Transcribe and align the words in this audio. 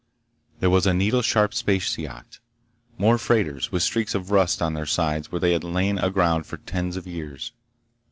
There 0.61 0.71
was 0.71 0.87
a 0.87 0.95
needle 0.95 1.21
sharp 1.21 1.53
space 1.53 1.95
yacht. 1.95 2.39
More 2.97 3.19
freighters, 3.19 3.71
with 3.71 3.83
streaks 3.83 4.15
of 4.15 4.31
rust 4.31 4.59
on 4.59 4.73
their 4.73 4.87
sides 4.87 5.31
where 5.31 5.39
they 5.41 5.53
had 5.53 5.63
lain 5.63 5.99
aground 5.99 6.47
for 6.47 6.57
tens 6.57 6.97
of 6.97 7.05
years.... 7.05 7.51